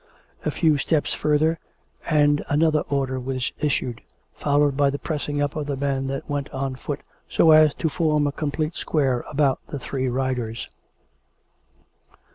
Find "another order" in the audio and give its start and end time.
2.49-3.19